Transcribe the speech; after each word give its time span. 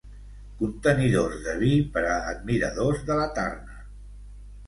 Contenidors 0.61 1.35
de 1.47 1.53
vi 1.63 1.69
per 1.97 2.03
a 2.13 2.17
admiradors 2.31 3.05
de 3.11 3.17
la 3.21 3.27
Turner. 3.37 3.85